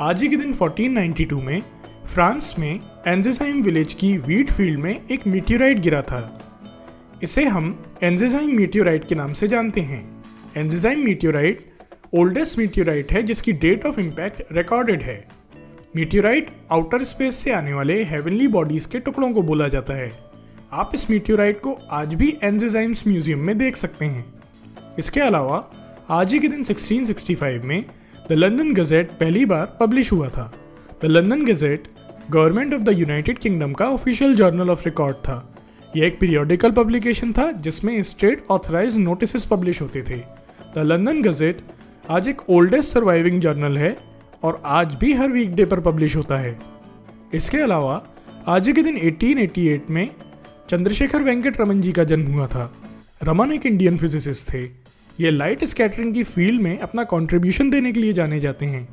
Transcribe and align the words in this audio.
आज 0.00 0.22
ही 0.22 0.28
के 0.28 0.36
दिन 0.36 0.52
1492 0.52 1.40
में, 1.42 1.62
फ्रांस 2.06 2.54
में 2.58 2.80
एंजेसाइम 3.06 3.62
विलेज 3.62 3.94
की 3.94 4.18
वीट 4.18 4.50
फ़ील्ड 4.50 4.80
में 4.80 5.00
एक 5.10 5.26
मीटियोराइट 5.26 5.78
गिरा 5.78 6.02
था। 6.02 6.40
इसे 7.22 7.44
हम 7.44 7.84
एंजेसाइम 8.02 8.56
मीटियोराइट 8.56 9.08
के 9.08 9.14
नाम 9.14 9.32
से 9.32 9.48
जानते 9.48 9.80
हैं। 9.80 10.24
एंजेसाइम 10.56 11.04
मीटियोराइट 11.04 11.72
ओल्डेस्ट 12.14 12.58
मीटियोराइट 12.58 13.12
है, 13.12 13.22
जिसकी 13.22 13.52
डेट 13.52 13.86
ऑफ़ 13.86 14.00
इम्पैक्ट 14.00 14.42
रिकॉर्डेड 14.52 15.02
है। 15.02 15.28
मीटियोराइट 15.96 16.50
आउटर 16.72 17.04
स्पेस 17.04 17.36
से 17.36 17.50
आने 17.50 17.72
वाले 17.72 18.04
हेवनली 18.04 18.48
बॉडीज 18.48 18.86
के 18.86 18.98
टुकड़ों 18.98 19.32
को 19.32 19.42
बोला 19.42 19.68
जाता 19.68 19.94
है। 19.94 20.12
आप 20.72 20.90
इस 20.94 21.10
मीटियोराइट 21.10 21.60
को 21.60 21.78
आज 21.90 22.14
भी 22.14 22.38
एंजेजाइम्स 22.44 23.06
म्यूज़ियम 23.08 23.38
में 23.38 23.58
देख 23.58 23.76
सकते 23.76 24.04
हैं। 24.04 24.34
इसके 24.98 25.20
अलावा, 25.20 25.70
आज 26.10 26.32
ही 26.32 26.38
के 26.38 26.48
दिन 26.48 26.64
1665 26.64 27.64
में 27.64 27.84
द 28.28 28.32
लंदन 28.32 28.74
गजेट 28.74 29.10
पहली 29.10 29.44
बार 29.44 29.76
पब्लिश 29.80 30.12
हुआ 30.12 30.28
था। 30.28 30.54
The 31.02 31.06
London 31.06 31.44
Gazette 31.44 31.82
government 32.30 32.74
of 32.74 32.82
the 32.82 32.88
United 32.88 33.38
Kingdom 33.38 33.72
का 33.72 33.88
ऑफिशियल 33.88 34.34
जर्नल 34.34 34.70
ऑफ़ 34.70 34.84
रिकॉर्ड 34.84 35.16
था। 35.16 35.54
यह 35.96 36.06
एक 36.06 36.18
पीरियोडिकल 36.20 36.70
पब्लिकेशन 36.70 37.32
था, 37.32 37.52
जिसमें 37.52 38.02
स्टेट 38.02 38.44
ऑथराइज 38.50 38.98
नोटिस 38.98 39.46
पब्लिश 39.46 39.82
होते 39.82 40.02
थे। 40.02 40.16
द 40.74 40.78
लंदन 40.78 41.22
गजेट 41.22 41.60
आज 42.10 42.28
एक 42.28 42.50
ओल्डेस्ट 42.50 42.94
सर्वाइविंग 42.94 43.40
जर्नल 43.40 43.78
है 43.78 43.96
और 44.42 44.62
आज 44.64 44.94
भी 44.94 45.14
हर 45.14 45.28
वीकडे 45.28 45.64
पर 45.64 45.80
पब्लिश 45.80 46.16
होता 46.16 46.36
है। 46.36 46.58
इसके 47.34 47.58
अलावा, 47.58 48.04
आज 48.46 48.72
के 48.76 48.82
दिन 48.82 48.96
1888 48.96 49.90
में 49.90 50.10
चंद्रशेखर 50.68 51.22
वेंकट 51.22 51.60
रमन 51.60 51.80
जी 51.80 51.92
का 51.92 52.04
जन्म 52.04 52.32
हुआ 52.32 52.46
था। 52.46 52.74
रमन 53.22 53.52
एक 53.52 53.66
इंडियन 53.66 53.98
फिजिसिस्ट 53.98 54.54
थे। 54.54 54.83
ये 55.20 55.30
लाइट 55.30 55.64
स्कैटरिंग 55.64 56.14
की 56.14 56.22
फ़ील्ड 56.22 56.60
में 56.62 56.78
अपना 56.78 57.04
कंट्रीब्यूशन 57.04 57.70
देने 57.70 57.92
के 57.92 58.00
लिए 58.00 58.12
जाने 58.12 58.40
जाते 58.40 58.66
हैं। 58.66 58.88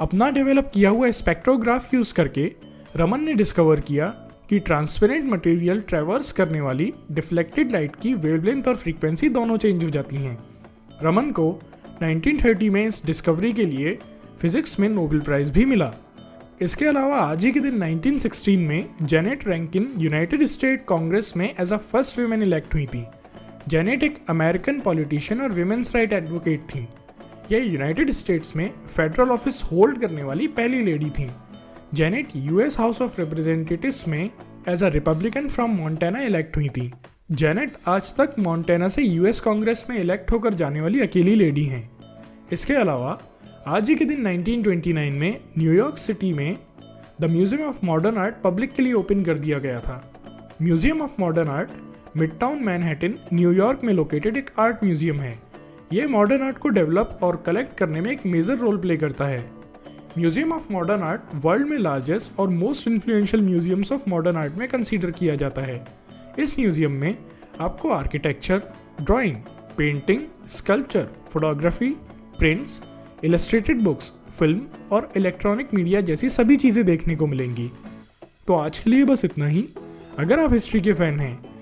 अपना 0.00 0.30
डेवलप 0.30 0.70
किया 0.74 0.90
हुआ 0.90 1.10
स्पेक्ट्रोग्राफ 1.10 1.94
यूज़ 1.94 2.14
करके 2.14 2.52
रमन 2.96 3.20
ने 3.20 3.34
डिस्कवर 3.34 3.80
किया 3.80 4.06
कि 4.48 4.58
ट्रांसपेरेंट 4.58 5.32
मटेरियल 5.32 5.80
ट्रेवर्स 5.80 6.32
करने 6.32 6.60
वाली 6.60 6.92
डिफ्लेक्टेड 7.12 7.72
लाइट 7.72 7.96
की 7.96 8.14
वेवलेंथ 8.14 8.68
और 8.68 8.76
फ्रीक्वेंसी 8.76 9.28
दोनों 9.28 9.56
चेंज 9.56 9.84
हो 9.84 9.90
जाती 9.90 10.16
हैं। 10.16 10.38
रमन 11.02 11.30
को 11.30 11.60
1930 12.02 12.70
में 12.70 12.86
इस 12.86 13.02
डिस्कवरी 13.06 13.52
के 13.52 13.66
लिए 13.66 13.98
फिजिक्स 14.40 14.80
में 14.80 14.88
नोबेल 14.88 15.20
प्राइज 15.20 15.50
भी 15.50 15.64
मिला। 15.64 15.94
इसके 16.62 16.86
अलावा 16.86 17.16
आज 17.16 17.44
ही 17.44 17.52
के 17.52 17.60
दिन 17.60 17.78
1916 17.78 18.58
में 18.58 18.88
Jeannette 19.02 19.48
Rankin 19.48 19.92
United 19.98 20.44
State 20.46 20.84
Congress 20.88 21.32
में 21.36 21.54
as 21.60 21.72
a 21.72 21.76
first 21.76 22.18
women 22.18 22.42
elect 22.42 22.74
हुई 22.74 22.86
थी। 22.86 23.04
जेनेट 23.68 24.02
एक 24.02 24.18
अमेरिकन 24.28 24.80
पॉलिटिशियन 24.80 25.40
और 25.40 25.52
विमेंस 25.52 25.94
राइट 25.94 26.12
एडवोकेट 26.12 26.60
थी। 26.60 26.86
यह 27.52 27.72
यूनाइटेड 27.72 28.10
स्टेट्स 28.10 28.56
में 28.56 28.70
फेडरल 28.96 29.30
ऑफ़िस 29.30 29.62
होल्ड 29.62 30.00
करने 30.00 30.22
वाली 30.22 30.46
पहली 30.48 30.82
लेडी 30.82 31.10
थी। 31.10 31.30
Jeannette 31.94 32.28
US 32.36 32.78
House 32.78 33.02
of 33.02 33.20
Representatives 33.20 34.08
में 34.08 34.30
as 34.68 34.84
a 34.84 34.88
Republican 34.88 35.48
from 35.48 35.70
Montana 35.70 36.20
elect 36.20 36.56
हुई 36.56 36.68
थी। 36.68 36.90
जेनेट 37.30 37.76
आज 37.88 38.14
तक 38.14 38.34
मोन्टेना 38.38 38.88
से 38.88 39.02
यूएस 39.02 39.40
कांग्रेस 39.40 39.86
में 39.90 39.98
इलेक्ट 39.98 40.32
होकर 40.32 40.54
जाने 40.54 40.80
वाली 40.80 41.00
अकेली 41.00 41.34
लेडी 41.34 41.64
हैं। 41.64 41.90
इसके 42.52 42.74
अलावा, 42.74 43.18
आज 43.66 43.88
ही 43.88 43.94
के 43.94 44.04
दिन 44.04 44.26
1929 44.26 45.12
में 45.12 45.40
न्यूयॉर्क 45.58 45.98
सिटी 45.98 46.32
में 46.32 46.58
the 47.20 47.24
museum 47.24 47.62
of 47.62 47.78
modern 47.86 48.16
art 48.16 48.34
public 48.44 48.72
के 48.72 48.82
लिए 48.82 48.92
ओपन 48.92 49.22
कर 49.22 49.38
दिया 49.38 49.58
गया 49.58 49.80
था। 49.80 50.12
Museum 50.62 51.02
of 51.02 51.14
modern 51.20 51.48
art 51.48 51.70
midtown 52.38 52.62
Manhattan 52.64 53.14
New York 53.32 53.80
में 53.84 53.92
लोकेटेड 53.92 54.36
एक 54.36 54.50
आर्ट 54.58 54.82
म्यूज़ियम 54.84 55.20
है। 55.20 55.38
यह 55.92 56.08
मॉडर्न 56.08 56.42
आर्ट 56.42 56.56
को 56.58 56.68
डेवलप 56.68 57.18
और 57.22 57.36
कलेक्ट 57.46 57.76
करने 57.78 58.00
में 58.00 58.10
एक 58.12 58.24
मेजर 58.26 58.56
रोल 58.58 58.78
प्ले 58.78 58.96
करता 58.96 59.24
है। 59.24 59.40
Museum 60.18 60.52
of 60.52 60.66
modern 60.72 61.02
art 61.02 61.34
world 61.34 61.68
में 61.68 61.76
लार्जेस्ट 61.78 62.38
और 62.40 62.48
most 62.48 62.88
influential 62.88 63.42
museums 63.42 63.92
of 63.92 64.08
modern 64.10 64.36
art 64.36 64.54
में 64.54 64.66
कंसीडर 64.68 65.10
किया 65.10 65.34
जाता 65.34 65.62
है। 65.62 65.84
इस 66.38 66.58
म्यूज़ियम 66.58 66.92
में 66.92 67.16
आपको 67.60 67.90
architecture 67.90 68.62
drawing 69.00 69.36
painting 69.78 70.22
sculpture 70.48 71.06
photography 71.32 71.90
prints 72.38 72.82
illustrated 73.24 73.82
books 73.82 74.12
film 74.38 74.60
और 74.92 75.10
इलेक्ट्रॉनिक 75.16 75.74
मीडिया 75.74 76.00
जैसी 76.00 76.28
सभी 76.28 76.56
चीज़ें 76.56 76.84
देखने 76.84 77.16
को 77.16 77.26
मिलेंगी। 77.26 77.70
तो 78.46 78.54
आज 78.54 78.78
के 78.78 78.90
लिए 78.90 79.04
बस 79.04 79.24
इतना 79.24 79.46
ही। 79.46 79.64
अगर 80.18 80.40
आप 80.40 80.52
हिस्ट्री 80.52 80.80
के 80.80 80.92
फ़ैन 80.92 81.20
हैं 81.20 81.49